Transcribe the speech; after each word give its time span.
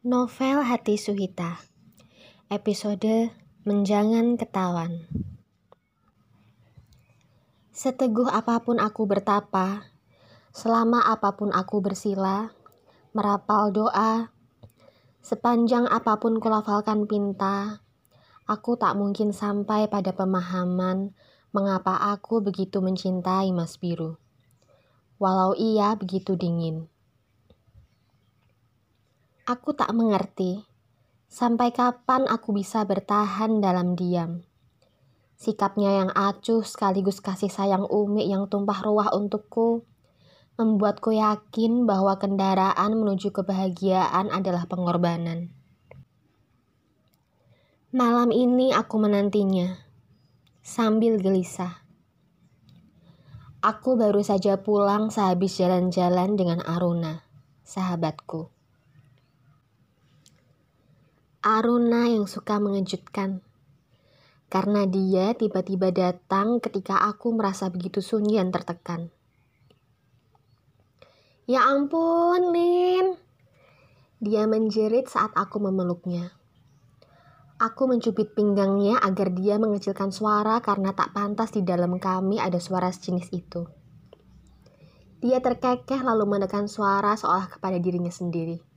Novel 0.00 0.64
Hati 0.64 0.96
Suhita. 0.96 1.60
Episode 2.48 3.36
Menjangan 3.68 4.40
Ketawan 4.40 5.04
Seteguh 7.68 8.24
apa 8.32 8.64
pun 8.64 8.80
aku 8.80 9.04
bertapa 9.04 9.92
Selama 10.56 11.04
apa 11.04 11.36
pun 11.36 11.52
aku 11.52 11.84
bersila 11.84 12.48
Merapal 13.12 13.76
doa 13.76 14.32
Sepanjang 15.20 15.84
apa 15.84 16.16
pun 16.16 16.40
kulafalkan 16.40 17.04
pinta 17.04 17.84
Aku 18.48 18.80
tak 18.80 18.96
mungkin 18.96 19.36
sampai 19.36 19.84
pada 19.84 20.16
pemahaman 20.16 21.12
Mengapa 21.52 22.00
aku 22.16 22.40
begitu 22.40 22.80
mencintai 22.80 23.52
Mas 23.52 23.76
Biru. 23.76 24.16
Walau 25.20 25.52
ia 25.60 25.92
begitu 25.92 26.40
dingin 26.40 26.88
Aku 29.50 29.74
tak 29.74 29.90
mengerti 29.90 30.62
sampai 31.26 31.74
kapan 31.74 32.22
aku 32.30 32.54
bisa 32.54 32.86
bertahan 32.86 33.58
dalam 33.58 33.98
diam. 33.98 34.46
Sikapnya 35.34 35.90
yang 35.90 36.14
acuh 36.14 36.62
sekaligus 36.62 37.18
kasih 37.18 37.50
sayang 37.50 37.82
Umi 37.90 38.30
yang 38.30 38.46
tumpah 38.46 38.78
ruah 38.78 39.10
untukku 39.10 39.82
membuatku 40.54 41.10
yakin 41.18 41.82
bahwa 41.82 42.14
kendaraan 42.22 42.94
menuju 42.94 43.34
kebahagiaan 43.34 44.30
adalah 44.30 44.70
pengorbanan. 44.70 45.50
Malam 47.90 48.30
ini 48.30 48.70
aku 48.70 49.02
menantinya 49.02 49.82
sambil 50.62 51.18
gelisah. 51.18 51.82
Aku 53.66 53.98
baru 53.98 54.22
saja 54.22 54.62
pulang 54.62 55.10
sehabis 55.10 55.58
jalan-jalan 55.58 56.38
dengan 56.38 56.62
Aruna, 56.62 57.26
sahabatku. 57.66 58.59
Aruna 61.40 62.04
yang 62.04 62.28
suka 62.28 62.60
mengejutkan. 62.60 63.40
Karena 64.52 64.84
dia 64.84 65.32
tiba-tiba 65.32 65.88
datang 65.88 66.60
ketika 66.60 67.00
aku 67.00 67.32
merasa 67.32 67.72
begitu 67.72 68.04
sunyi 68.04 68.36
dan 68.36 68.52
tertekan. 68.52 69.08
Ya 71.48 71.64
ampun, 71.64 72.52
Lin. 72.52 73.16
Dia 74.20 74.44
menjerit 74.44 75.08
saat 75.08 75.32
aku 75.32 75.64
memeluknya. 75.64 76.36
Aku 77.56 77.88
mencubit 77.88 78.36
pinggangnya 78.36 79.00
agar 79.00 79.32
dia 79.32 79.56
mengecilkan 79.56 80.12
suara 80.12 80.60
karena 80.60 80.92
tak 80.92 81.16
pantas 81.16 81.56
di 81.56 81.64
dalam 81.64 81.96
kami 81.96 82.36
ada 82.36 82.60
suara 82.60 82.92
sejenis 82.92 83.32
itu. 83.32 83.64
Dia 85.24 85.40
terkekeh 85.40 86.04
lalu 86.04 86.36
menekan 86.36 86.68
suara 86.68 87.16
seolah 87.16 87.48
kepada 87.48 87.80
dirinya 87.80 88.12
sendiri. 88.12 88.69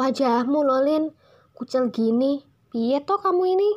Wajahmu 0.00 0.64
Lolin, 0.64 1.12
kucel 1.52 1.92
gini. 1.92 2.40
Piye 2.72 3.04
toh 3.04 3.20
kamu 3.20 3.52
ini? 3.52 3.70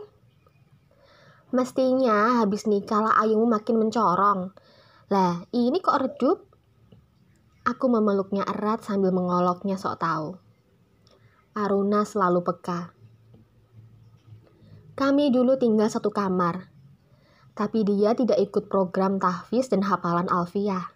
Mestinya 1.51 2.39
habis 2.39 2.63
nikah 2.63 3.03
lah 3.03 3.19
ayumu 3.19 3.43
makin 3.43 3.75
mencorong. 3.75 4.55
Lah, 5.11 5.43
ini 5.51 5.83
kok 5.83 5.99
redup? 5.99 6.47
Aku 7.67 7.91
memeluknya 7.91 8.47
erat 8.47 8.87
sambil 8.87 9.11
mengoloknya 9.11 9.75
sok 9.75 9.99
tahu. 9.99 10.39
Aruna 11.59 12.07
selalu 12.07 12.39
peka. 12.39 12.95
Kami 14.95 15.27
dulu 15.27 15.59
tinggal 15.59 15.91
satu 15.91 16.07
kamar, 16.07 16.71
tapi 17.51 17.83
dia 17.83 18.15
tidak 18.15 18.39
ikut 18.39 18.71
program 18.71 19.19
tahfiz 19.19 19.67
dan 19.67 19.83
hafalan 19.83 20.31
alfiah. 20.31 20.87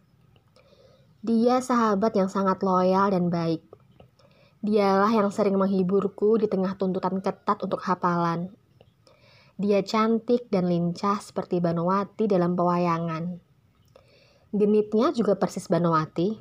Dia 1.20 1.60
sahabat 1.60 2.16
yang 2.16 2.32
sangat 2.32 2.64
loyal 2.64 3.12
dan 3.12 3.28
baik. 3.28 3.77
Dialah 4.68 5.16
yang 5.16 5.32
sering 5.32 5.56
menghiburku 5.56 6.44
di 6.44 6.52
tengah 6.52 6.76
tuntutan 6.76 7.24
ketat 7.24 7.56
untuk 7.64 7.80
hafalan. 7.88 8.52
Dia 9.56 9.80
cantik 9.80 10.52
dan 10.52 10.68
lincah 10.68 11.24
seperti 11.24 11.64
Banowati 11.64 12.28
dalam 12.28 12.60
pewayangan. 12.60 13.40
Genitnya 14.52 15.16
juga 15.16 15.40
persis 15.40 15.72
Banowati. 15.72 16.36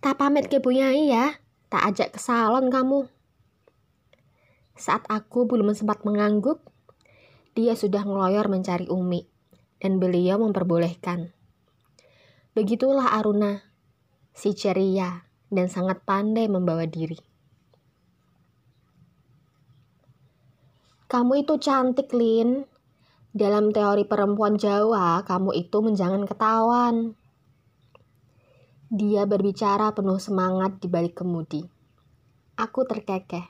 Tak 0.00 0.16
pamit 0.16 0.48
ke 0.48 0.64
Bunyai 0.64 1.12
ya, 1.12 1.36
tak 1.68 1.92
ajak 1.92 2.08
ke 2.16 2.20
salon 2.24 2.72
kamu. 2.72 3.12
Saat 4.80 5.04
aku 5.12 5.44
belum 5.44 5.76
sempat 5.76 6.08
mengangguk, 6.08 6.64
dia 7.52 7.76
sudah 7.76 8.00
ngeloyor 8.00 8.48
mencari 8.48 8.88
Umi, 8.88 9.28
dan 9.76 10.00
beliau 10.00 10.40
memperbolehkan. 10.40 11.36
Begitulah 12.56 13.12
Aruna, 13.12 13.60
si 14.32 14.56
ceria, 14.56 15.26
dan 15.50 15.70
sangat 15.70 16.02
pandai 16.02 16.50
membawa 16.50 16.86
diri. 16.86 17.18
Kamu 21.06 21.38
itu 21.38 21.54
cantik, 21.62 22.10
Lin. 22.10 22.66
Dalam 23.30 23.70
teori 23.70 24.02
perempuan 24.08 24.58
Jawa, 24.58 25.22
kamu 25.22 25.54
itu 25.54 25.78
menjangan 25.84 26.24
ketahuan. 26.26 27.14
Dia 28.90 29.28
berbicara 29.28 29.92
penuh 29.92 30.18
semangat 30.18 30.82
di 30.82 30.88
balik 30.90 31.20
kemudi. 31.22 31.62
Aku 32.56 32.88
terkekeh. 32.88 33.44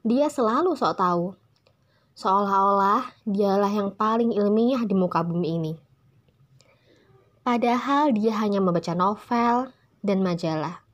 Dia 0.00 0.26
selalu 0.32 0.74
sok 0.74 0.96
tahu. 0.96 1.26
Seolah-olah 2.16 3.04
dialah 3.28 3.70
yang 3.70 3.92
paling 3.92 4.32
ilmiah 4.32 4.80
di 4.88 4.96
muka 4.96 5.20
bumi 5.20 5.60
ini. 5.60 5.74
Padahal 7.44 8.16
dia 8.16 8.32
hanya 8.40 8.64
membaca 8.64 8.96
novel 8.96 9.70
dan 10.00 10.24
majalah 10.24 10.85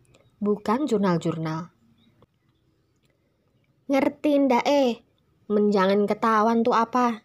bukan 0.43 0.91
jurnal-jurnal. 0.91 1.71
Ngerti 3.87 4.43
ndak 4.43 4.67
eh, 4.67 4.99
menjangan 5.47 6.03
ketahuan 6.11 6.67
tuh 6.67 6.75
apa? 6.75 7.23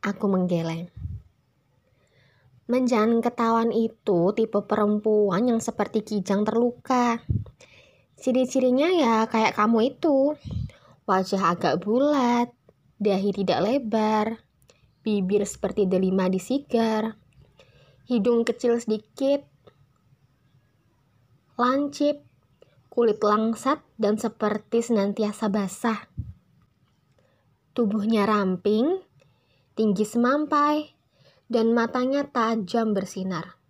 Aku 0.00 0.24
menggeleng. 0.32 0.88
Menjangan 2.64 3.20
ketahuan 3.20 3.76
itu 3.76 4.32
tipe 4.32 4.64
perempuan 4.64 5.52
yang 5.52 5.60
seperti 5.60 6.00
kijang 6.00 6.48
terluka. 6.48 7.20
Ciri-cirinya 8.16 8.88
ya 8.88 9.14
kayak 9.28 9.52
kamu 9.52 9.92
itu. 9.92 10.40
Wajah 11.04 11.58
agak 11.58 11.84
bulat, 11.84 12.54
dahi 12.96 13.34
tidak 13.36 13.60
lebar, 13.66 14.40
bibir 15.02 15.42
seperti 15.42 15.90
delima 15.90 16.30
di 16.30 16.38
sigar, 16.38 17.18
hidung 18.06 18.46
kecil 18.46 18.78
sedikit, 18.78 19.49
lancip, 21.60 22.24
kulit 22.88 23.20
langsat 23.20 23.84
dan 24.00 24.16
seperti 24.16 24.80
senantiasa 24.80 25.52
basah. 25.52 26.08
Tubuhnya 27.76 28.24
ramping, 28.24 28.96
tinggi 29.76 30.08
semampai, 30.08 30.88
dan 31.52 31.76
matanya 31.76 32.24
tajam 32.24 32.96
bersinar. 32.96 33.60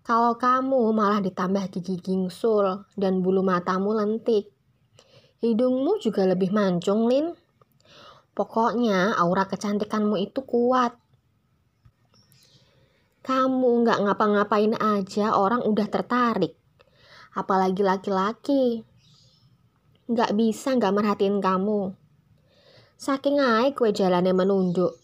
Kalau 0.00 0.40
kamu 0.40 0.96
malah 0.96 1.20
ditambah 1.20 1.76
gigi 1.76 2.00
gingsul 2.00 2.88
dan 2.96 3.20
bulu 3.20 3.44
matamu 3.44 3.92
lentik, 3.92 4.48
hidungmu 5.44 6.00
juga 6.00 6.24
lebih 6.24 6.56
mancung, 6.56 7.04
Lin. 7.04 7.36
Pokoknya 8.32 9.14
aura 9.14 9.44
kecantikanmu 9.44 10.16
itu 10.18 10.40
kuat. 10.42 10.96
Kamu 13.24 13.68
nggak 13.84 13.98
ngapa-ngapain 14.04 14.74
aja 14.76 15.36
orang 15.36 15.64
udah 15.64 15.88
tertarik 15.88 16.63
apalagi 17.34 17.82
laki-laki. 17.82 18.86
Gak 20.08 20.38
bisa 20.38 20.78
gak 20.78 20.94
merhatiin 20.94 21.42
kamu. 21.42 21.94
Saking 22.94 23.42
aja 23.42 23.74
kue 23.74 23.90
jalannya 23.90 24.32
menunduk. 24.32 24.96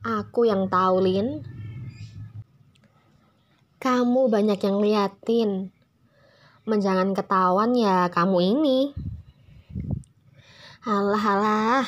Aku 0.00 0.48
yang 0.48 0.68
tahu, 0.68 1.02
Lin. 1.02 1.44
Kamu 3.80 4.28
banyak 4.28 4.60
yang 4.60 4.76
liatin. 4.80 5.72
Menjangan 6.68 7.16
ketahuan 7.16 7.72
ya 7.72 8.12
kamu 8.12 8.38
ini. 8.44 8.78
Alah, 10.84 11.24
alah. 11.24 11.84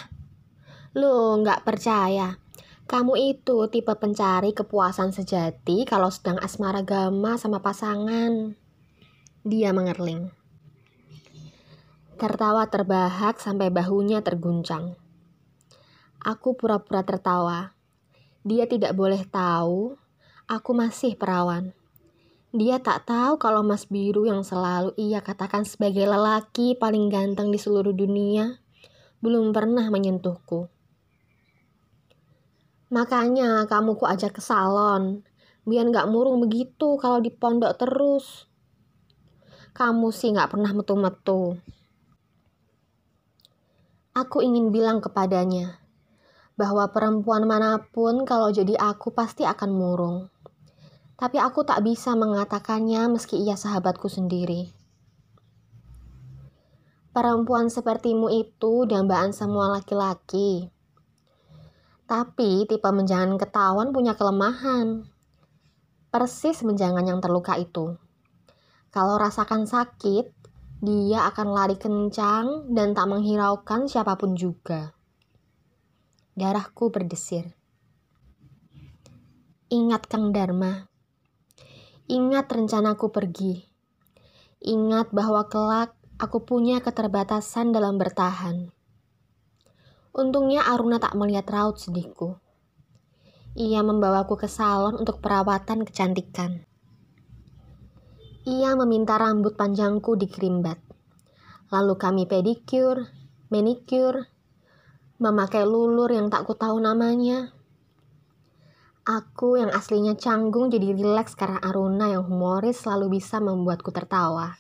Lu 0.97 1.41
nggak 1.41 1.65
percaya. 1.65 2.37
Kamu 2.85 3.17
itu 3.17 3.69
tipe 3.73 3.93
pencari 3.97 4.53
kepuasan 4.53 5.17
sejati 5.17 5.89
kalau 5.89 6.13
sedang 6.13 6.37
asmara 6.41 6.85
gama 6.85 7.41
sama 7.41 7.65
pasangan. 7.65 8.62
Dia 9.43 9.75
mengerling. 9.75 10.31
Tertawa 12.15 12.63
terbahak 12.71 13.43
sampai 13.43 13.75
bahunya 13.75 14.23
terguncang. 14.23 14.95
Aku 16.23 16.55
pura-pura 16.55 17.03
tertawa. 17.03 17.75
Dia 18.47 18.71
tidak 18.71 18.95
boleh 18.95 19.27
tahu 19.27 19.99
aku 20.47 20.71
masih 20.79 21.19
perawan. 21.19 21.75
Dia 22.55 22.79
tak 22.79 23.11
tahu 23.11 23.43
kalau 23.43 23.67
Mas 23.67 23.91
Biru 23.91 24.31
yang 24.31 24.47
selalu 24.47 24.95
ia 24.95 25.19
katakan 25.19 25.67
sebagai 25.67 26.07
lelaki 26.07 26.79
paling 26.79 27.11
ganteng 27.11 27.51
di 27.51 27.59
seluruh 27.59 27.91
dunia 27.91 28.63
belum 29.27 29.51
pernah 29.51 29.91
menyentuhku. 29.91 30.71
Makanya 32.95 33.67
kamu 33.67 33.99
ku 33.99 34.07
ajak 34.07 34.39
ke 34.39 34.43
salon, 34.45 35.27
biar 35.67 35.91
gak 35.91 36.07
murung 36.07 36.39
begitu 36.39 36.95
kalau 37.03 37.19
di 37.19 37.35
pondok 37.35 37.75
terus. 37.75 38.52
Kamu 39.73 40.13
sih 40.13 40.37
gak 40.37 40.53
pernah 40.53 40.69
metu-metu. 40.77 41.57
Aku 44.13 44.45
ingin 44.45 44.69
bilang 44.69 45.01
kepadanya 45.01 45.81
bahwa 46.61 46.85
perempuan 46.93 47.49
mana 47.49 47.81
pun 47.81 48.29
kalau 48.29 48.53
jadi 48.53 48.77
aku 48.77 49.17
pasti 49.17 49.49
akan 49.49 49.71
murung. 49.73 50.19
Tapi 51.17 51.41
aku 51.41 51.65
tak 51.65 51.81
bisa 51.89 52.13
mengatakannya 52.13 53.17
meski 53.17 53.41
ia 53.41 53.57
sahabatku 53.57 54.13
sendiri. 54.13 54.69
Perempuan 57.17 57.73
sepertimu 57.73 58.29
itu 58.29 58.85
dambaan 58.85 59.33
semua 59.33 59.73
laki-laki. 59.73 60.69
Tapi 62.05 62.69
tipe 62.69 62.89
menjangan 62.93 63.41
ketahuan 63.41 63.89
punya 63.97 64.13
kelemahan. 64.13 65.09
Persis 66.13 66.61
menjangan 66.61 67.09
yang 67.09 67.25
terluka 67.25 67.57
itu. 67.57 67.97
Kalau 68.93 69.17
rasakan 69.17 69.65
sakit, 69.65 70.29
dia 70.85 71.25
akan 71.33 71.49
lari 71.57 71.81
kencang 71.81 72.69
dan 72.77 72.93
tak 72.93 73.09
menghiraukan 73.09 73.89
siapa 73.89 74.21
pun 74.21 74.37
juga. 74.37 74.93
Darahku 76.37 76.93
berdesir. 76.93 77.57
Ingat 79.73 80.05
Kang 80.13 80.37
Dharma. 80.37 80.85
Ingat 82.05 82.53
rencanaku 82.53 83.09
pergi. 83.09 83.65
Ingat 84.61 85.17
bahwa 85.17 85.49
kelak 85.49 85.97
aku 86.21 86.45
punya 86.45 86.85
keterbatasan 86.85 87.73
dalam 87.73 87.97
bertahan. 87.97 88.69
Untungnya 90.13 90.69
Aruna 90.69 91.01
tak 91.01 91.17
melihat 91.17 91.49
raut 91.49 91.81
sedihku. 91.81 92.37
Ia 93.57 93.81
membawaku 93.81 94.37
ke 94.37 94.53
salon 94.53 95.01
untuk 95.01 95.25
perawatan 95.25 95.89
kecantikan. 95.89 96.69
Ia 98.43 98.75
meminta 98.75 99.23
rambut 99.23 99.55
panjangku 99.55 100.19
dikerimbat. 100.19 100.75
Lalu 101.71 101.95
kami 101.95 102.27
pedicure, 102.27 103.07
manicure, 103.55 104.27
memakai 105.23 105.63
lulur 105.63 106.11
yang 106.11 106.27
tak 106.27 106.51
ku 106.51 106.59
tahu 106.59 106.83
namanya. 106.83 107.55
Aku 109.07 109.63
yang 109.63 109.71
aslinya 109.71 110.19
canggung 110.19 110.75
jadi 110.75 110.91
rileks 110.91 111.39
karena 111.39 111.63
Aruna 111.63 112.11
yang 112.11 112.27
humoris 112.27 112.83
selalu 112.83 113.23
bisa 113.23 113.39
membuatku 113.39 113.95
tertawa. 113.95 114.59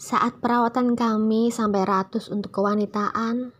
Saat 0.00 0.40
perawatan 0.40 0.96
kami 0.96 1.52
sampai 1.52 1.84
ratus 1.84 2.32
untuk 2.32 2.48
kewanitaan, 2.56 3.52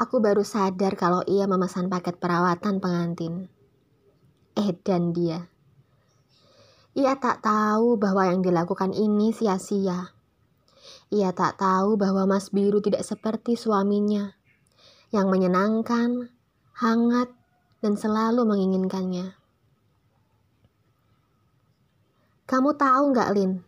aku 0.00 0.16
baru 0.16 0.40
sadar 0.48 0.96
kalau 0.96 1.20
ia 1.28 1.44
memesan 1.44 1.92
paket 1.92 2.16
perawatan 2.16 2.80
pengantin. 2.80 3.52
Eh, 4.56 4.72
dan 4.80 5.12
dia. 5.12 5.51
Ia 6.92 7.16
tak 7.16 7.40
tahu 7.40 7.96
bahwa 7.96 8.28
yang 8.28 8.44
dilakukan 8.44 8.92
ini 8.92 9.32
sia-sia. 9.32 10.12
Ia 11.08 11.32
tak 11.32 11.56
tahu 11.56 11.96
bahwa 11.96 12.28
Mas 12.28 12.52
Biru 12.52 12.84
tidak 12.84 13.00
seperti 13.00 13.56
suaminya, 13.56 14.36
yang 15.08 15.32
menyenangkan, 15.32 16.28
hangat, 16.76 17.32
dan 17.80 17.96
selalu 17.96 18.44
menginginkannya. 18.44 19.32
Kamu 22.44 22.76
tahu 22.76 23.02
nggak, 23.16 23.30
Lin? 23.32 23.64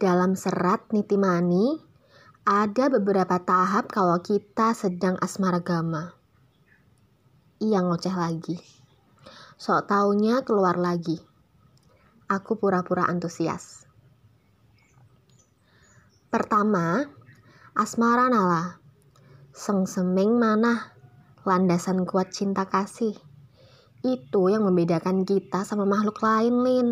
Dalam 0.00 0.32
serat 0.32 0.88
Nitimani, 0.96 1.76
ada 2.48 2.88
beberapa 2.88 3.36
tahap 3.44 3.92
kalau 3.92 4.24
kita 4.24 4.72
sedang 4.72 5.20
asmaragama. 5.20 6.16
Ia 7.60 7.84
ngoceh 7.84 8.16
lagi. 8.16 8.56
Sok 9.60 9.86
taunya 9.86 10.40
keluar 10.42 10.80
lagi. 10.80 11.31
Aku 12.32 12.56
pura-pura 12.56 13.04
antusias. 13.04 13.84
Pertama, 16.32 17.04
asmara 17.76 18.32
nala. 18.32 18.80
Sengseming 19.52 20.40
mana 20.40 20.96
landasan 21.44 22.08
kuat 22.08 22.32
cinta 22.32 22.64
kasih. 22.64 23.12
Itu 24.00 24.48
yang 24.48 24.64
membedakan 24.64 25.28
kita 25.28 25.68
sama 25.68 25.84
makhluk 25.84 26.24
lain, 26.24 26.56
Lin 26.64 26.88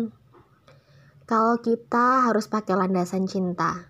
kalau 1.31 1.63
kita 1.63 2.27
harus 2.27 2.51
pakai 2.51 2.75
landasan 2.75 3.23
cinta. 3.23 3.87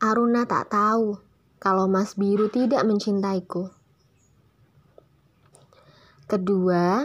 Aruna 0.00 0.48
tak 0.48 0.72
tahu 0.72 1.20
kalau 1.60 1.84
Mas 1.92 2.16
Biru 2.16 2.48
tidak 2.48 2.80
mencintaiku. 2.88 3.68
Kedua, 6.24 7.04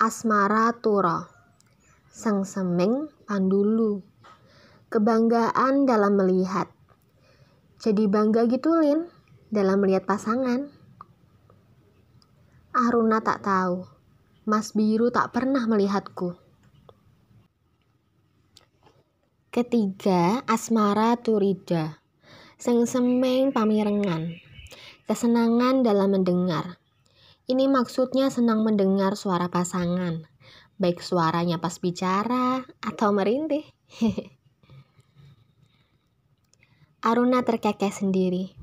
Asmara 0.00 0.72
Turo. 0.80 1.28
Sang 2.08 2.48
Semeng 2.48 3.12
Pandulu. 3.28 4.00
Kebanggaan 4.88 5.84
dalam 5.84 6.16
melihat. 6.16 6.72
Jadi 7.76 8.08
bangga 8.08 8.48
gitu 8.48 8.80
Lin 8.80 9.12
dalam 9.52 9.76
melihat 9.84 10.08
pasangan. 10.08 10.72
Aruna 12.72 13.20
tak 13.20 13.44
tahu. 13.44 13.84
Mas 14.48 14.72
Biru 14.72 15.12
tak 15.12 15.36
pernah 15.36 15.68
melihatku. 15.68 16.32
Ketiga, 19.52 20.40
asmara 20.48 21.20
turida. 21.20 22.00
Seng 22.56 22.88
semeng 22.88 23.52
pamirengan. 23.52 24.32
Kesenangan 25.04 25.84
dalam 25.84 26.16
mendengar. 26.16 26.79
Ini 27.50 27.66
maksudnya 27.66 28.30
senang 28.30 28.62
mendengar 28.62 29.18
suara 29.18 29.50
pasangan. 29.50 30.22
Baik 30.78 31.02
suaranya 31.02 31.58
pas 31.58 31.82
bicara 31.82 32.62
atau 32.78 33.10
merintih. 33.10 33.66
Aruna 37.10 37.42
terkekeh 37.42 37.90
sendiri. 37.90 38.54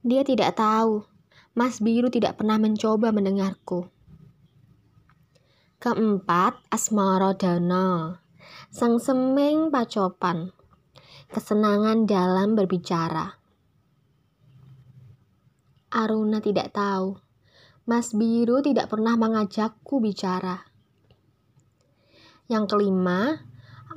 Dia 0.00 0.24
tidak 0.24 0.56
tahu, 0.56 1.04
Mas 1.52 1.76
Biru 1.84 2.08
tidak 2.08 2.40
pernah 2.40 2.56
mencoba 2.56 3.12
mendengarku. 3.12 3.92
Keempat, 5.76 6.56
Asmara 6.72 7.36
Dana 7.36 8.16
sang 8.72 8.96
semeng 8.96 9.68
pacopan, 9.68 10.56
kesenangan 11.28 12.08
dalam 12.08 12.56
berbicara. 12.56 13.36
Aruna 15.92 16.40
tidak 16.40 16.72
tahu, 16.72 17.20
Mas 17.82 18.14
Biru 18.14 18.62
tidak 18.62 18.94
pernah 18.94 19.18
mengajakku 19.18 19.98
bicara. 19.98 20.62
Yang 22.46 22.70
kelima, 22.70 23.42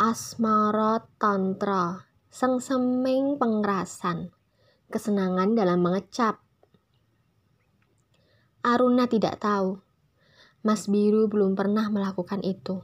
Asmara 0.01 1.05
Tantra, 1.21 2.09
sang 2.33 2.57
semeng 2.57 3.37
pengerasan, 3.37 4.33
kesenangan 4.89 5.53
dalam 5.53 5.85
mengecap. 5.85 6.41
Aruna 8.65 9.05
tidak 9.05 9.37
tahu, 9.37 9.77
Mas 10.65 10.89
Biru 10.89 11.29
belum 11.29 11.53
pernah 11.53 11.85
melakukan 11.93 12.41
itu. 12.41 12.81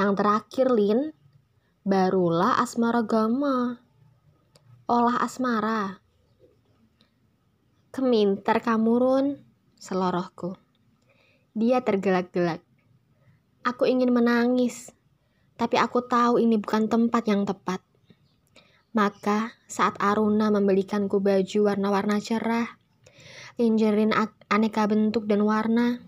Yang 0.00 0.16
terakhir, 0.16 0.66
Lin, 0.72 1.12
barulah 1.84 2.56
asmara 2.56 3.04
gama. 3.04 3.84
Olah 4.88 5.20
asmara. 5.20 6.00
Keminter 7.90 8.62
kamu, 8.62 9.34
selorohku. 9.74 10.54
Dia 11.58 11.82
tergelak-gelak. 11.82 12.62
Aku 13.66 13.82
ingin 13.82 14.14
menangis, 14.14 14.94
tapi 15.58 15.74
aku 15.74 16.06
tahu 16.06 16.38
ini 16.38 16.54
bukan 16.54 16.86
tempat 16.86 17.26
yang 17.26 17.42
tepat. 17.42 17.82
Maka 18.94 19.58
saat 19.66 19.98
Aruna 19.98 20.54
membelikanku 20.54 21.18
baju 21.18 21.60
warna-warna 21.66 22.22
cerah, 22.22 22.78
lingerie 23.58 24.06
aneka 24.46 24.86
bentuk 24.86 25.26
dan 25.26 25.42
warna, 25.42 25.98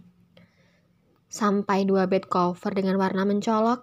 sampai 1.26 1.82
dua 1.82 2.06
bed 2.06 2.30
cover 2.30 2.78
dengan 2.78 2.94
warna 2.94 3.26
mencolok, 3.26 3.82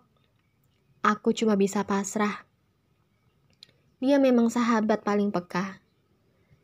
aku 1.04 1.36
cuma 1.36 1.60
bisa 1.60 1.84
pasrah. 1.84 2.48
Dia 4.00 4.24
memang 4.24 4.48
sahabat 4.48 5.04
paling 5.04 5.36
peka. 5.36 5.84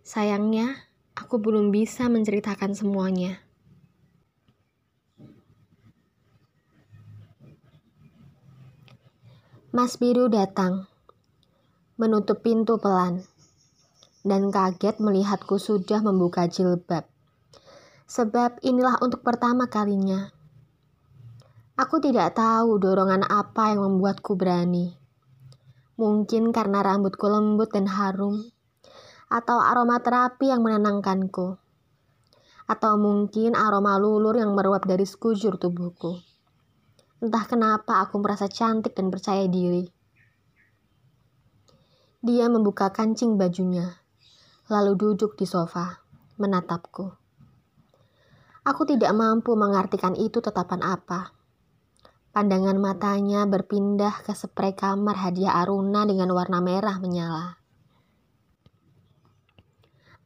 Sayangnya, 0.05 0.84
aku 1.15 1.41
belum 1.41 1.71
bisa 1.73 2.05
menceritakan 2.11 2.75
semuanya. 2.75 3.41
Mas 9.75 9.99
Biru 9.99 10.31
datang, 10.31 10.87
menutup 11.99 12.39
pintu 12.39 12.79
pelan, 12.79 13.27
dan 14.23 14.47
kaget 14.47 15.01
melihatku 15.03 15.59
sudah 15.59 15.99
membuka 15.99 16.47
jilbab. 16.47 17.03
Sebab 18.07 18.63
inilah 18.63 19.01
untuk 19.01 19.25
pertama 19.25 19.67
kalinya 19.67 20.35
Aku 21.75 21.99
tidak 21.99 22.39
tahu 22.39 22.79
dorongan 22.79 23.27
apa 23.27 23.75
yang 23.75 23.83
membuatku 23.83 24.39
berani. 24.39 24.95
Mungkin 25.99 26.55
karena 26.55 26.79
rambutku 26.79 27.27
lembut 27.27 27.67
dan 27.75 27.91
harum, 27.91 28.47
atau 29.29 29.57
aroma 29.57 29.99
terapi 30.01 30.53
yang 30.53 30.61
menenangkanku, 30.61 31.57
atau 32.65 32.93
mungkin 32.97 33.53
aroma 33.57 33.97
lulur 33.97 34.37
yang 34.37 34.53
meruap 34.53 34.85
dari 34.85 35.05
sekujur 35.05 35.57
tubuhku. 35.57 36.21
Entah 37.21 37.45
kenapa 37.47 38.05
aku 38.05 38.21
merasa 38.21 38.45
cantik 38.45 38.93
dan 38.93 39.09
percaya 39.09 39.49
diri. 39.49 39.87
Dia 42.25 42.49
membuka 42.49 42.89
kancing 42.89 43.37
bajunya, 43.37 44.01
lalu 44.69 44.97
duduk 44.97 45.37
di 45.37 45.45
sofa, 45.45 46.01
menatapku. 46.41 47.13
Aku 48.65 48.81
tidak 48.89 49.13
mampu 49.13 49.53
mengartikan 49.53 50.17
itu 50.17 50.41
tetapan 50.41 50.81
apa. 50.81 51.37
Pandangan 52.33 52.75
matanya 52.81 53.45
berpindah 53.45 54.25
ke 54.25 54.33
spray 54.33 54.73
kamar 54.73 55.15
hadiah 55.21 55.61
Aruna 55.61 56.03
dengan 56.03 56.33
warna 56.33 56.59
merah 56.65 56.97
menyala. 56.97 57.64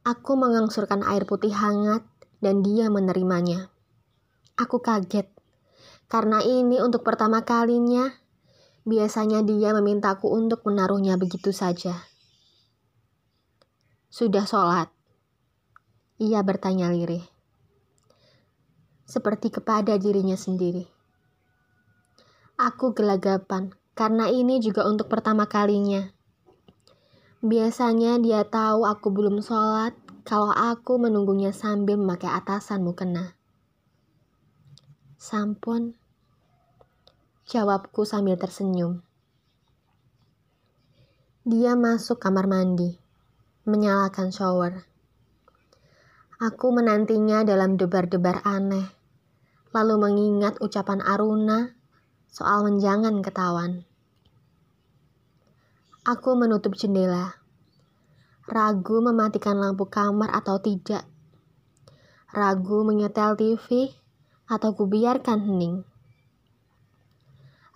Aku 0.04 0.36
mengangsurkan 0.36 1.04
air 1.04 1.28
putih 1.28 1.52
hangat 1.52 2.06
dan 2.40 2.64
dia 2.64 2.88
menerimanya. 2.88 3.68
Aku 4.56 4.80
kaget, 4.80 5.28
karena 6.08 6.40
ini 6.44 6.80
untuk 6.80 7.04
pertama 7.04 7.44
kalinya 7.44 8.20
Biasanya 8.80 9.44
dia 9.44 9.76
memintaku 9.76 10.32
untuk 10.32 10.64
menaruhnya 10.64 11.20
begitu 11.20 11.52
saja. 11.52 12.08
Sudah 14.08 14.48
sholat? 14.48 14.88
Ia 16.16 16.40
bertanya 16.40 16.88
lirih. 16.88 17.20
Seperti 19.04 19.52
kepada 19.52 20.00
dirinya 20.00 20.32
sendiri. 20.32 20.88
Aku 22.56 22.96
gelagapan 22.96 23.76
karena 23.92 24.32
ini 24.32 24.64
juga 24.64 24.88
untuk 24.88 25.12
pertama 25.12 25.44
kalinya. 25.44 26.08
Biasanya 27.40 28.20
dia 28.20 28.44
tahu 28.44 28.84
aku 28.84 29.08
belum 29.16 29.40
sholat 29.40 29.96
kalau 30.28 30.52
aku 30.52 31.00
menunggunya 31.00 31.56
sambil 31.56 31.96
memakai 31.96 32.28
atasan 32.28 32.84
mukena. 32.84 33.32
Sampun, 35.16 35.96
Jawabku 37.50 38.06
sambil 38.06 38.38
tersenyum. 38.38 39.02
Dia 41.42 41.74
masuk 41.74 42.22
kamar 42.22 42.46
mandi, 42.46 42.94
menyalakan 43.66 44.30
shower. 44.30 44.86
Aku 46.38 46.70
menantinya 46.70 47.42
dalam 47.42 47.74
debar-debar 47.74 48.46
aneh, 48.46 48.86
lalu 49.74 49.98
mengingat 49.98 50.62
ucapan 50.62 51.02
Aruna 51.02 51.74
soal 52.30 52.62
menjangan 52.70 53.18
ketahuan. 53.18 53.82
Aku 56.04 56.36
menutup 56.36 56.76
jendela, 56.76 57.36
ragu 58.48 59.04
mematikan 59.04 59.60
lampu 59.60 59.88
kamar 59.88 60.32
atau 60.32 60.56
tidak, 60.60 61.04
ragu 62.32 62.84
menyetel 62.84 63.36
TV 63.36 63.92
atau 64.48 64.72
kubiarkan 64.72 65.44
hening 65.44 65.84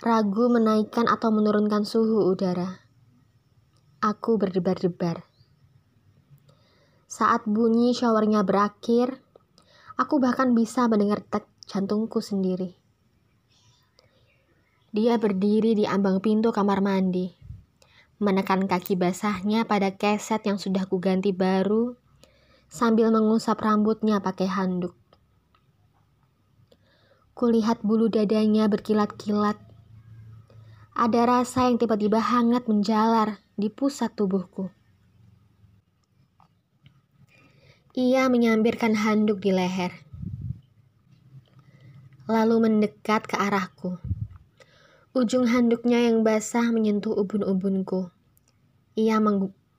ragu 0.05 0.53
menaikkan 0.53 1.09
atau 1.09 1.33
menurunkan 1.33 1.89
suhu 1.89 2.29
udara. 2.29 2.85
Aku 4.05 4.37
berdebar-debar. 4.37 5.25
Saat 7.09 7.49
bunyi 7.49 7.97
showernya 7.97 8.45
berakhir, 8.45 9.17
aku 9.97 10.21
bahkan 10.21 10.53
bisa 10.53 10.85
mendengar 10.93 11.25
tek 11.25 11.49
jantungku 11.65 12.21
sendiri. 12.21 12.77
Dia 14.93 15.17
berdiri 15.17 15.73
di 15.73 15.89
ambang 15.89 16.21
pintu 16.21 16.53
kamar 16.53 16.85
mandi, 16.85 17.33
menekan 18.25 18.65
kaki 18.65 18.97
basahnya 18.97 19.69
pada 19.69 19.93
keset 19.93 20.49
yang 20.49 20.57
sudah 20.57 20.89
kuganti 20.89 21.37
baru, 21.37 21.93
sambil 22.73 23.13
mengusap 23.13 23.61
rambutnya 23.61 24.25
pakai 24.25 24.49
handuk. 24.49 24.97
Kulihat 27.37 27.85
bulu 27.85 28.09
dadanya 28.09 28.65
berkilat-kilat 28.73 29.61
ada 30.95 31.27
rasa 31.27 31.67
yang 31.67 31.75
tiba-tiba 31.75 32.23
hangat 32.23 32.71
menjalar 32.71 33.43
di 33.59 33.67
pusat 33.67 34.15
tubuhku. 34.15 34.71
Ia 37.99 38.31
menyambirkan 38.31 38.95
handuk 38.95 39.43
di 39.43 39.51
leher, 39.51 39.91
lalu 42.31 42.63
mendekat 42.63 43.27
ke 43.27 43.35
arahku. 43.35 43.99
Ujung 45.15 45.51
handuknya 45.51 46.07
yang 46.07 46.23
basah 46.23 46.71
menyentuh 46.71 47.15
ubun-ubunku. 47.15 48.14
Ia 48.95 49.19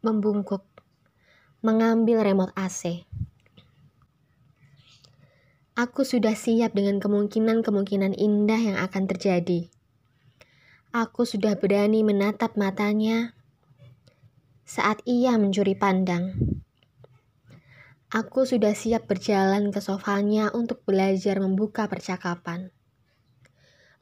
membungkuk, 0.03 0.67
mengambil 1.63 2.19
remote 2.19 2.51
AC. 2.59 3.07
Aku 5.71 6.03
sudah 6.03 6.35
siap 6.35 6.75
dengan 6.75 6.99
kemungkinan-kemungkinan 6.99 8.11
indah 8.11 8.59
yang 8.59 8.75
akan 8.75 9.07
terjadi. 9.07 9.71
Aku 10.91 11.23
sudah 11.23 11.55
berani 11.55 12.03
menatap 12.03 12.59
matanya 12.59 13.31
saat 14.67 14.99
ia 15.07 15.39
mencuri 15.39 15.79
pandang. 15.79 16.35
Aku 18.11 18.43
sudah 18.43 18.75
siap 18.75 19.07
berjalan 19.07 19.71
ke 19.71 19.79
sofanya 19.79 20.51
untuk 20.51 20.83
belajar 20.83 21.39
membuka 21.39 21.87
percakapan. 21.87 22.67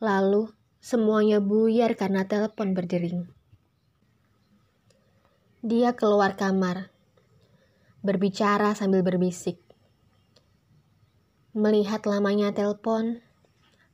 Lalu, 0.01 0.49
semuanya 0.81 1.37
buyar 1.37 1.93
karena 1.93 2.25
telepon 2.25 2.73
berdering. 2.73 3.42
Dia 5.63 5.95
keluar 5.95 6.35
kamar, 6.35 6.91
berbicara 8.03 8.75
sambil 8.75 8.99
berbisik. 8.99 9.63
Melihat 11.55 12.03
lamanya 12.03 12.51
telepon, 12.51 13.23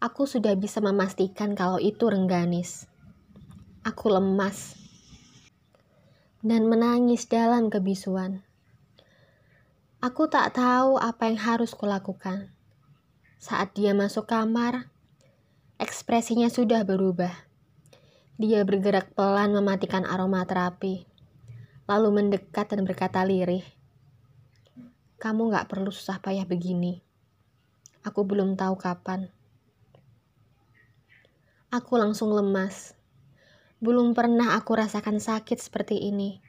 aku 0.01 0.25
sudah 0.25 0.57
bisa 0.57 0.81
memastikan 0.81 1.53
kalau 1.53 1.77
itu 1.77 2.09
Rengganis. 2.09 2.89
Aku 3.85 4.09
lemas 4.09 4.81
dan 6.41 6.65
menangis 6.65 7.29
dalam 7.29 7.69
kebisuan. 7.69 8.41
Aku 10.01 10.25
tak 10.25 10.57
tahu 10.57 10.97
apa 10.97 11.29
yang 11.29 11.37
harus 11.37 11.77
kulakukan. 11.77 12.49
Saat 13.37 13.77
dia 13.77 13.93
masuk 13.93 14.25
kamar, 14.25 14.89
ekspresinya 15.77 16.49
sudah 16.49 16.81
berubah. 16.81 17.45
Dia 18.41 18.65
bergerak 18.65 19.13
pelan 19.13 19.53
mematikan 19.53 20.09
aroma 20.09 20.41
terapi, 20.49 21.08
lalu 21.89 22.21
mendekat 22.21 22.69
dan 22.69 22.85
berkata 22.85 23.25
lirih, 23.25 23.65
Kamu 25.17 25.49
gak 25.49 25.65
perlu 25.65 25.89
susah 25.89 26.21
payah 26.21 26.45
begini. 26.45 27.01
Aku 28.05 28.21
belum 28.21 28.53
tahu 28.53 28.77
kapan. 28.77 29.33
Aku 31.73 31.97
langsung 31.97 32.29
lemas 32.29 32.99
belum 33.79 34.11
pernah 34.11 34.59
aku 34.59 34.75
rasakan 34.75 35.23
sakit 35.23 35.55
seperti 35.55 36.11
ini. 36.11 36.43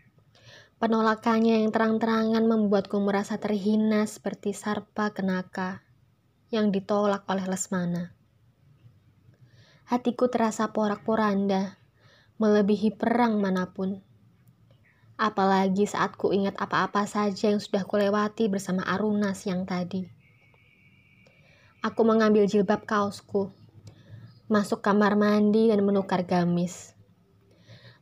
Penolakannya 0.83 1.63
yang 1.63 1.71
terang-terangan 1.71 2.43
membuatku 2.43 2.99
merasa 2.99 3.39
terhina 3.39 4.03
seperti 4.03 4.51
Sarpa 4.51 5.15
Kenaka 5.15 5.87
yang 6.51 6.75
ditolak 6.75 7.23
oleh 7.31 7.47
Lesmana. 7.47 8.11
Hatiku 9.87 10.27
terasa 10.27 10.75
porak-poranda, 10.75 11.79
melebihi 12.43 12.99
perang 12.99 13.39
mana 13.39 13.71
pun. 13.71 14.03
Apalagi 15.21 15.85
saat 15.85 16.17
ku 16.17 16.33
ingat 16.33 16.57
apa-apa 16.57 17.05
saja 17.05 17.53
yang 17.53 17.61
sudah 17.61 17.85
kulewati 17.85 18.49
bersama 18.49 18.81
Aruna 18.89 19.37
siang 19.37 19.69
tadi. 19.69 20.01
Aku 21.85 22.09
mengambil 22.09 22.49
jilbab 22.49 22.89
kaosku, 22.89 23.53
masuk 24.49 24.81
kamar 24.81 25.21
mandi 25.21 25.69
dan 25.69 25.85
menukar 25.85 26.25
gamis 26.25 26.97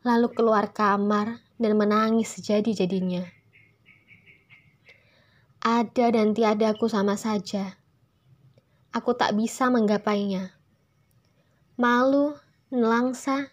lalu 0.07 0.31
keluar 0.31 0.71
kamar 0.71 1.43
dan 1.59 1.73
menangis 1.75 2.39
sejadi-jadinya. 2.39 3.27
Ada 5.59 6.15
dan 6.15 6.33
tiada 6.33 6.71
aku 6.71 6.87
sama 6.87 7.19
saja. 7.19 7.77
Aku 8.95 9.13
tak 9.19 9.35
bisa 9.35 9.69
menggapainya. 9.69 10.55
Malu, 11.77 12.39
nelangsa, 12.73 13.51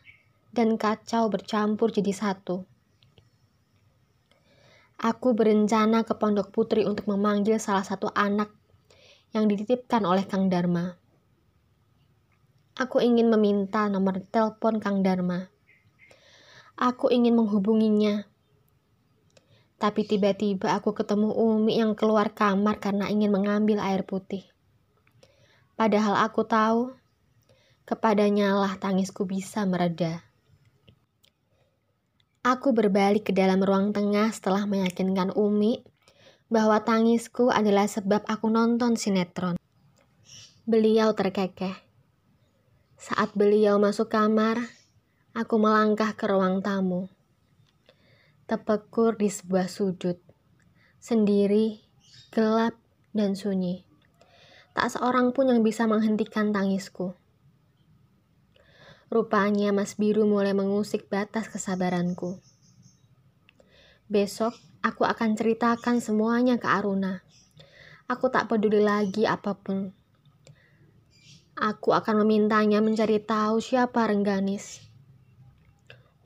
dan 0.55 0.79
kacau 0.79 1.27
bercampur 1.27 1.91
jadi 1.91 2.13
satu. 2.13 2.63
Aku 4.95 5.35
berencana 5.35 6.07
ke 6.07 6.15
Pondok 6.15 6.55
Putri 6.55 6.87
untuk 6.87 7.11
memanggil 7.11 7.59
salah 7.59 7.83
satu 7.83 8.07
anak 8.15 8.51
yang 9.35 9.51
dititipkan 9.51 10.07
oleh 10.07 10.23
Kang 10.23 10.47
Dharma. 10.47 10.95
Aku 12.75 12.99
ingin 12.99 13.31
meminta 13.31 13.87
nomor 13.87 14.19
telepon 14.27 14.83
Kang 14.83 14.99
Dharma. 14.99 15.47
Aku 16.75 17.07
ingin 17.07 17.39
menghubunginya. 17.39 18.27
Tapi 19.79 20.03
tiba-tiba 20.03 20.75
aku 20.75 20.91
ketemu 20.91 21.31
Umi 21.31 21.79
yang 21.79 21.95
keluar 21.95 22.35
kamar 22.35 22.83
karena 22.83 23.07
ingin 23.07 23.31
mengambil 23.31 23.79
air 23.79 24.03
putih. 24.03 24.43
Padahal 25.79 26.19
aku 26.19 26.43
tahu, 26.43 26.95
kepadanya 27.87 28.55
lah 28.59 28.75
tangisku 28.75 29.23
bisa 29.23 29.63
mereda. 29.63 30.24
Aku 32.45 32.77
berbalik 32.77 33.25
ke 33.25 33.33
dalam 33.33 33.57
ruang 33.57 33.89
tengah 33.89 34.29
setelah 34.29 34.69
meyakinkan 34.69 35.33
Umi 35.33 35.81
bahwa 36.45 36.77
tangisku 36.77 37.49
adalah 37.49 37.89
sebab 37.89 38.21
aku 38.29 38.53
nonton 38.53 38.93
sinetron. 38.93 39.57
Beliau 40.69 41.17
terkekeh. 41.17 41.73
Saat 43.01 43.33
beliau 43.33 43.81
masuk 43.81 44.13
kamar, 44.13 44.61
aku 45.33 45.57
melangkah 45.57 46.13
ke 46.13 46.29
ruang 46.29 46.61
tamu. 46.61 47.09
Tepekur 48.45 49.17
di 49.17 49.33
sebuah 49.33 49.65
sudut, 49.65 50.21
sendiri, 51.01 51.81
gelap, 52.29 52.77
dan 53.09 53.33
sunyi. 53.33 53.89
Tak 54.77 54.93
seorang 54.93 55.33
pun 55.33 55.49
yang 55.49 55.65
bisa 55.65 55.89
menghentikan 55.89 56.53
tangisku. 56.53 57.17
Rupanya 59.07 59.69
Mas 59.69 59.95
Biru 59.95 60.25
mulai 60.25 60.57
mengusik 60.57 61.07
batas 61.07 61.49
kesabaranku. 61.51 62.41
Besok 64.09 64.53
aku 64.81 65.05
akan 65.05 65.37
ceritakan 65.37 66.01
semuanya 66.01 66.57
ke 66.57 66.65
Aruna. 66.69 67.21
Aku 68.05 68.29
tak 68.29 68.49
peduli 68.49 68.81
lagi 68.81 69.25
apa 69.25 69.57
pun 69.57 69.93
Aku 71.55 71.95
akan 71.95 72.27
memintanya 72.27 72.83
mencari 72.83 73.23
tahu 73.23 73.63
siapa 73.63 74.11
Rengganis. 74.11 74.83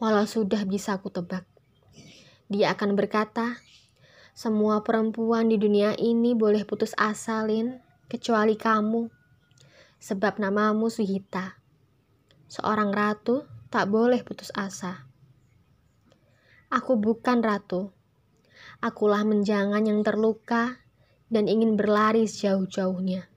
Walau 0.02 0.26
sudah 0.26 0.66
bisa 0.66 0.98
aku 0.98 1.14
tebak. 1.14 1.46
Dia 2.50 2.74
akan 2.74 2.98
berkata, 2.98 3.62
semua 4.34 4.82
perempuan 4.82 5.46
di 5.46 5.62
dunia 5.62 5.94
ini 6.02 6.34
boleh 6.34 6.66
putus 6.66 6.98
asa, 6.98 7.46
Lin, 7.46 7.78
kecuali 8.10 8.58
kamu. 8.58 9.06
Sebab 10.02 10.42
namamu 10.42 10.90
Suhita. 10.90 11.59
Seorang 12.50 12.90
ratu 12.90 13.46
tak 13.70 13.94
boleh 13.94 14.26
putus 14.26 14.50
asa. 14.58 15.06
Aku 16.74 16.98
bukan 16.98 17.46
ratu. 17.46 17.94
Akulah 18.82 19.22
menjangan 19.22 19.86
yang 19.86 20.02
terluka 20.02 20.82
dan 21.30 21.46
ingin 21.46 21.78
berlari 21.78 22.26
sejauh-jauhnya. 22.26 23.30